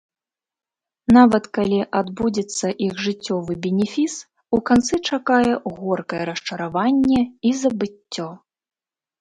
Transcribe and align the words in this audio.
Нават 1.17 1.43
калі 1.57 1.79
адбудзецца 1.99 2.67
іх 2.87 2.93
жыццёвы 3.07 3.57
бенефіс, 3.65 4.15
у 4.59 4.63
канцы 4.71 4.95
чакае 5.11 5.45
горкае 5.77 6.23
расчараванне 6.31 7.21
і 7.51 7.57
забыццё. 7.61 8.29